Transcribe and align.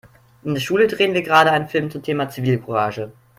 In 0.43 0.55
der 0.55 0.61
Schule 0.61 0.87
drehen 0.87 1.13
wir 1.13 1.21
gerade 1.21 1.51
einen 1.51 1.67
Film 1.67 1.91
zum 1.91 2.01
Thema 2.01 2.27
Zivilcourage. 2.27 3.11